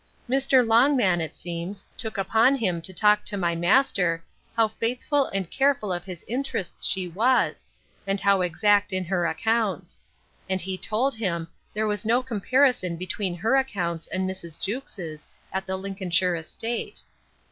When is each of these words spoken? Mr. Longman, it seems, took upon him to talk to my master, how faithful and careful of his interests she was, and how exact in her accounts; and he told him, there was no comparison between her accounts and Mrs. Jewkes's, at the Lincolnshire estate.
Mr. 0.27 0.65
Longman, 0.67 1.21
it 1.21 1.35
seems, 1.35 1.85
took 1.95 2.17
upon 2.17 2.55
him 2.55 2.81
to 2.81 2.91
talk 2.91 3.23
to 3.23 3.37
my 3.37 3.55
master, 3.55 4.23
how 4.57 4.67
faithful 4.67 5.27
and 5.27 5.51
careful 5.51 5.93
of 5.93 6.05
his 6.05 6.25
interests 6.27 6.85
she 6.85 7.07
was, 7.07 7.67
and 8.07 8.19
how 8.19 8.41
exact 8.41 8.91
in 8.91 9.05
her 9.05 9.27
accounts; 9.27 9.99
and 10.49 10.59
he 10.59 10.75
told 10.75 11.13
him, 11.13 11.47
there 11.71 11.85
was 11.85 12.03
no 12.03 12.23
comparison 12.23 12.95
between 12.95 13.35
her 13.35 13.55
accounts 13.55 14.07
and 14.07 14.27
Mrs. 14.27 14.59
Jewkes's, 14.59 15.27
at 15.53 15.67
the 15.67 15.77
Lincolnshire 15.77 16.35
estate. 16.35 17.03